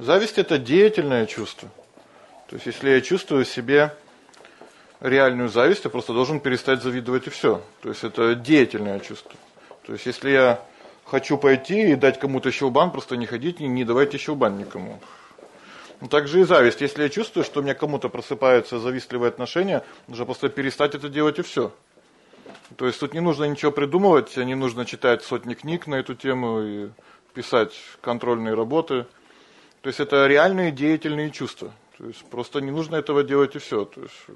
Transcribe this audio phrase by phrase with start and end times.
[0.00, 1.68] Зависть это деятельное чувство.
[2.48, 3.94] То есть если я чувствую в себе
[5.00, 7.62] реальную зависть, я просто должен перестать завидовать и все.
[7.82, 9.32] То есть это деятельное чувство.
[9.84, 10.64] То есть если я
[11.04, 14.98] хочу пойти и дать кому-то щелбан, просто не ходите, не давайте щелбан никому.
[16.00, 16.80] Ну, так же и зависть.
[16.80, 21.38] Если я чувствую, что у меня кому-то просыпаются завистливые отношения, нужно просто перестать это делать
[21.38, 21.74] и все.
[22.76, 26.62] То есть тут не нужно ничего придумывать, не нужно читать сотни книг на эту тему
[26.62, 26.88] и
[27.34, 29.04] писать контрольные работы.
[29.82, 31.72] То есть это реальные деятельные чувства.
[31.96, 33.84] То есть просто не нужно этого делать и все.
[33.84, 34.32] То есть э,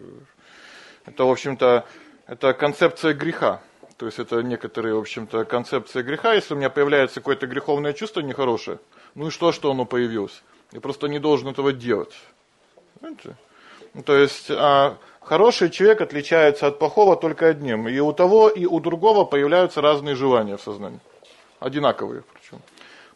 [1.07, 1.87] это, в общем-то,
[2.27, 3.62] это концепция греха.
[3.97, 6.33] То есть это некоторые, в общем-то, концепция греха.
[6.33, 8.79] Если у меня появляется какое-то греховное чувство нехорошее,
[9.15, 10.43] ну и что, что оно появилось?
[10.73, 12.15] Я просто не должен этого делать.
[12.98, 13.37] Понимаете?
[13.92, 17.87] Ну, то есть а, хороший человек отличается от плохого только одним.
[17.89, 21.01] И у того, и у другого появляются разные желания в сознании.
[21.61, 22.61] Одинаковые причем.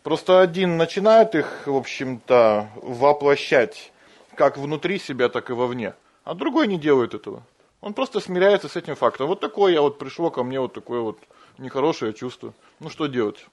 [0.09, 3.93] Просто один начинает их, в общем-то, воплощать
[4.37, 5.93] как внутри себя, так и вовне.
[6.25, 7.43] А другой не делает этого.
[7.83, 9.27] Он просто смиряется с этим фактом.
[9.27, 11.19] Вот такое я вот пришло ко мне вот такое вот
[11.59, 12.55] нехорошее чувство.
[12.81, 13.45] Ну что делать?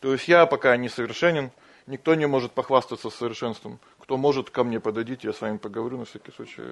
[0.00, 1.50] То есть я пока не совершенен,
[1.88, 3.80] никто не может похвастаться совершенством.
[3.98, 6.62] Кто может, ко мне подойдите, я с вами поговорю на всякий случай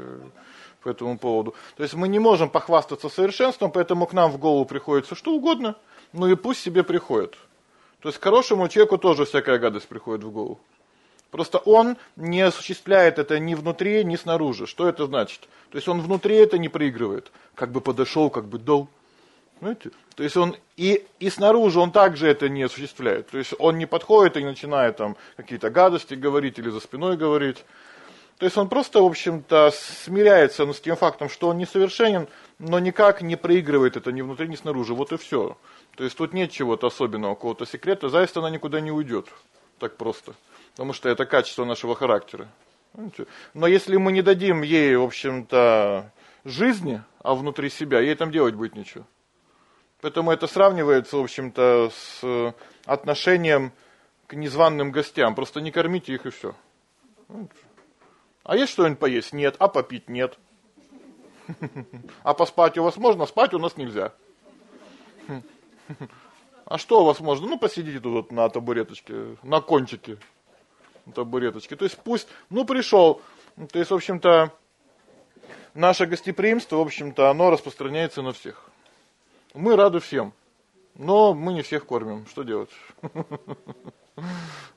[0.85, 1.57] по этому поводу.
[1.77, 5.75] То есть мы не можем похвастаться совершенством, поэтому к нам в голову приходится что угодно,
[6.13, 7.37] ну и пусть себе приходит.
[8.01, 10.61] То есть хорошему человеку тоже всякая гадость приходит в голову.
[11.31, 14.67] Просто он не осуществляет это ни внутри, ни снаружи.
[14.67, 15.41] Что это значит?
[15.71, 17.31] То есть он внутри это не проигрывает.
[17.55, 18.89] Как бы подошел, как бы дал.
[19.61, 19.91] Знаете?
[20.15, 23.29] То есть он и, и снаружи он также это не осуществляет.
[23.29, 27.65] То есть он не подходит и начинает там какие-то гадости говорить или за спиной говорить.
[28.39, 32.29] То есть он просто, в общем-то, смиряется ну, с тем фактом, что он несовершенен,
[32.61, 34.95] но никак не проигрывает это ни внутри, ни снаружи.
[34.95, 35.59] Вот и все.
[35.97, 38.09] То есть тут нет чего-то особенного, какого-то секрета.
[38.09, 39.27] Зависть, она никуда не уйдет.
[39.81, 40.35] Так просто.
[40.73, 42.49] Потому что это качество нашего характера.
[43.55, 46.13] Но если мы не дадим ей, в общем-то,
[46.45, 49.05] жизни, а внутри себя, ей там делать будет ничего.
[50.01, 52.55] Поэтому это сравнивается, в общем-то, с
[52.85, 53.73] отношением
[54.29, 55.35] к незваным гостям.
[55.35, 56.55] Просто не кормите их и все.
[58.45, 59.33] А есть что-нибудь поесть?
[59.33, 59.57] Нет.
[59.59, 60.09] А попить?
[60.09, 60.39] Нет.
[62.23, 63.27] А поспать у вас можно?
[63.27, 64.13] Спать у нас нельзя.
[66.65, 67.47] А что у вас можно?
[67.47, 70.19] Ну, посидите тут вот на табуреточке, на кончике
[71.15, 71.75] табуреточки.
[71.75, 73.23] То есть пусть, ну, пришел.
[73.73, 74.53] То есть, в общем-то,
[75.75, 78.71] наше гостеприимство, в общем-то, оно распространяется на всех.
[79.55, 80.33] Мы рады всем,
[80.95, 82.27] но мы не всех кормим.
[82.27, 82.71] Что делать?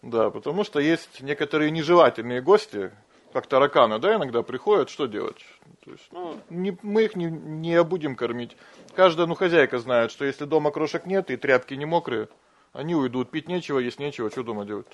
[0.03, 2.91] Да, потому что есть некоторые нежелательные гости,
[3.33, 5.43] как тараканы, да, иногда приходят, что делать?
[5.83, 8.55] То есть, ну, не, мы их не, не будем кормить.
[8.95, 12.29] Каждая, ну, хозяйка знает, что если дома крошек нет и тряпки не мокрые,
[12.73, 14.87] они уйдут, пить нечего, есть нечего, что дома делать?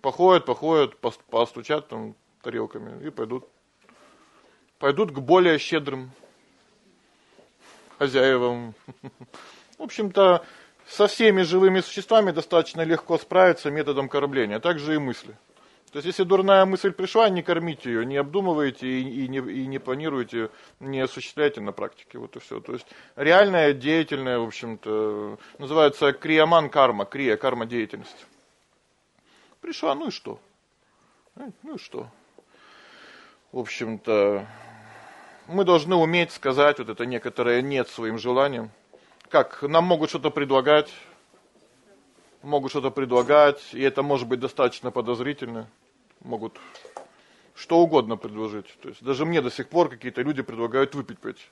[0.00, 3.46] Походят, походят, постучат там тарелками и пойдут.
[4.78, 6.10] Пойдут к более щедрым
[7.98, 8.74] хозяевам.
[9.78, 10.44] В общем-то,
[10.86, 15.36] со всеми живыми существами достаточно легко справиться методом кормления, а также и мысли.
[15.92, 19.66] То есть, если дурная мысль пришла, не кормите ее, не обдумывайте и, и, не, и
[19.66, 22.18] не планируйте, не осуществляйте на практике.
[22.18, 22.60] Вот и все.
[22.60, 28.26] То есть, реальная, деятельная, в общем-то, называется крияман карма, крия, карма деятельность.
[29.60, 30.40] Пришла, ну и что?
[31.34, 32.10] Ну и что?
[33.52, 34.46] В общем-то,
[35.46, 38.70] мы должны уметь сказать вот это некоторое нет своим желаниям.
[39.28, 40.92] Как нам могут что-то предлагать,
[42.46, 45.68] могут что-то предлагать, и это может быть достаточно подозрительно.
[46.20, 46.58] Могут
[47.54, 48.66] что угодно предложить.
[48.80, 51.50] То есть даже мне до сих пор какие-то люди предлагают выпить пить.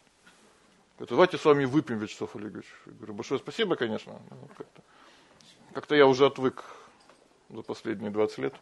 [0.98, 2.66] Давайте с вами выпьем, Вячеслав Олегович.
[2.86, 4.12] Я говорю, большое спасибо, конечно.
[4.56, 4.82] Как-то
[5.72, 6.64] как я уже отвык
[7.50, 8.54] за последние 20 лет.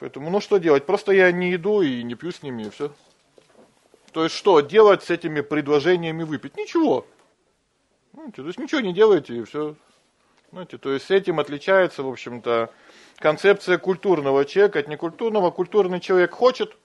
[0.00, 0.86] Поэтому, ну что делать?
[0.86, 2.92] Просто я не иду и не пью с ними, и все.
[4.12, 6.56] То есть что делать с этими предложениями выпить?
[6.56, 7.06] Ничего.
[8.14, 9.76] Знаете, то есть ничего не делаете, и все.
[10.52, 12.70] Знаете, то есть этим отличается, в общем-то,
[13.18, 15.50] концепция культурного человека от некультурного.
[15.50, 16.76] Культурный человек хочет,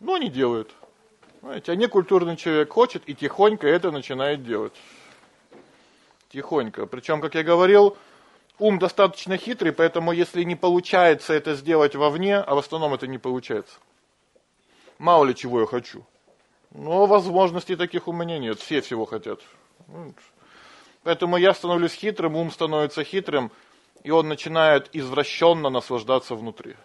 [0.00, 0.70] но не делает.
[1.40, 4.74] Знаете, а некультурный человек хочет и тихонько это начинает делать.
[6.30, 6.86] Тихонько.
[6.86, 7.96] Причем, как я говорил,
[8.58, 13.18] ум достаточно хитрый, поэтому если не получается это сделать вовне, а в основном это не
[13.18, 13.78] получается.
[14.98, 16.04] Мало ли чего я хочу.
[16.72, 19.40] Но возможностей таких у меня нет, все всего хотят.
[21.08, 23.50] Поэтому я становлюсь хитрым, ум становится хитрым,
[24.04, 26.76] и он начинает извращенно наслаждаться внутри.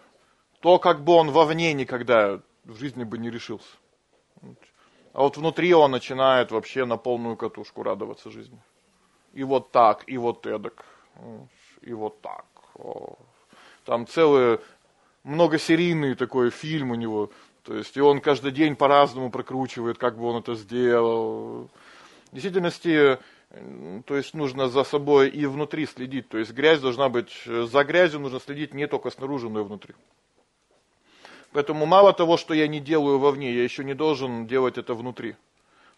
[0.60, 3.68] То, как бы он вовне никогда в жизни бы не решился.
[5.12, 8.58] А вот внутри он начинает вообще на полную катушку радоваться жизни.
[9.34, 10.86] И вот так, и вот эдак
[11.82, 12.46] и вот так.
[13.84, 14.58] Там целый
[15.22, 17.30] многосерийный такой фильм у него.
[17.62, 21.68] То есть, и он каждый день по-разному прокручивает, как бы он это сделал.
[22.30, 23.18] В действительности,
[24.06, 26.28] то есть нужно за собой и внутри следить.
[26.28, 29.94] То есть грязь должна быть, за грязью нужно следить не только снаружи, но и внутри.
[31.52, 35.36] Поэтому мало того, что я не делаю вовне, я еще не должен делать это внутри.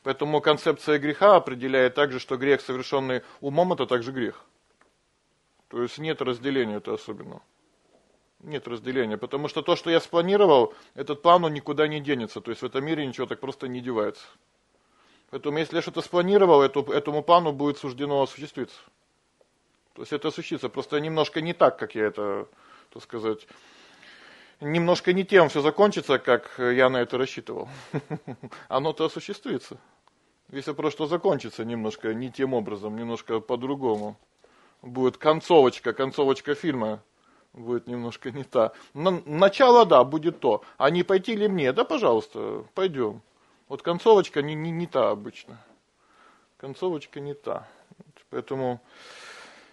[0.02, 4.44] Поэтому концепция греха определяет также, что грех, совершенный умом, это также грех.
[5.68, 7.42] То есть нет разделения это особенного.
[8.40, 12.40] Нет разделения, потому что то, что я спланировал, этот план он никуда не денется.
[12.42, 14.26] То есть в этом мире ничего так просто не девается.
[15.30, 18.78] Поэтому если я что-то спланировал, эту, этому плану будет суждено осуществиться.
[19.94, 22.46] То есть это осуществится, просто немножко не так, как я это,
[22.92, 23.46] так сказать,
[24.60, 27.68] немножко не тем все закончится, как я на это рассчитывал.
[28.68, 29.78] Оно-то осуществится.
[30.50, 34.16] Если просто закончится немножко не тем образом, немножко по-другому.
[34.82, 37.02] Будет концовочка, концовочка фильма
[37.56, 38.72] будет немножко не та.
[38.94, 40.62] Начало, да, будет то.
[40.76, 41.72] А не пойти ли мне?
[41.72, 43.22] Да, пожалуйста, пойдем.
[43.68, 45.58] Вот концовочка не, не, не та обычно.
[46.56, 47.68] Концовочка не та.
[48.30, 48.80] Поэтому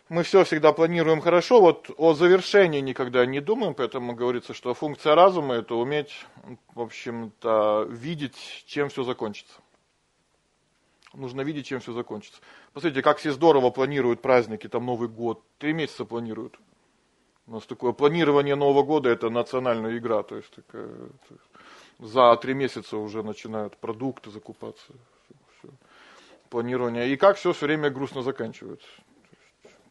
[0.10, 5.16] мы все всегда планируем хорошо, вот о завершении никогда не думаем, поэтому говорится, что функция
[5.16, 6.26] разума это уметь,
[6.74, 9.54] в общем-то, видеть, чем все закончится.
[11.14, 12.42] Нужно видеть, чем все закончится.
[12.74, 16.58] Посмотрите, как все здорово планируют праздники, там Новый год, три месяца планируют.
[17.48, 21.44] У нас такое планирование Нового года это национальная игра, то есть, такая, то есть
[22.00, 24.94] за три месяца уже начинают продукты закупаться.
[25.60, 25.70] Все.
[26.50, 27.12] Планирование.
[27.12, 28.88] И как все все время грустно заканчивается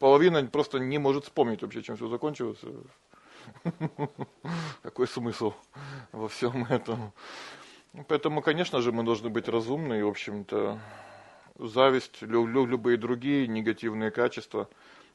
[0.02, 2.58] половина просто не может вспомнить вообще, чем все закончилось.
[4.82, 5.54] Какой смысл
[6.10, 7.12] во всем этом?
[8.08, 10.80] Поэтому, конечно же, мы должны быть разумны, и, в общем-то,
[11.56, 14.68] зависть, лю- лю- любые другие негативные качества,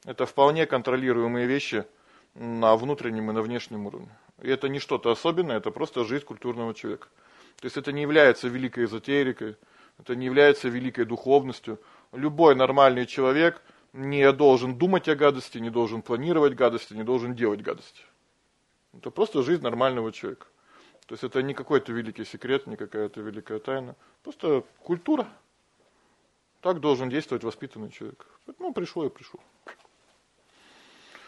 [0.06, 1.84] это вполне контролируемые вещи
[2.38, 4.10] на внутреннем и на внешнем уровне.
[4.42, 7.08] И это не что-то особенное, это просто жизнь культурного человека.
[7.60, 9.56] То есть это не является великой эзотерикой,
[10.00, 11.80] это не является великой духовностью.
[12.14, 13.62] Любой нормальный человек–
[13.98, 18.02] не должен думать о гадости, не должен планировать гадости, не должен делать гадости.
[18.94, 20.48] Это просто жизнь нормального человека.
[21.08, 23.96] То есть это не какой-то великий секрет, не какая-то великая тайна.
[24.24, 25.28] Просто культура.
[26.62, 28.28] Так должен действовать воспитанный человек.
[28.60, 29.40] Ну, пришел и пришел.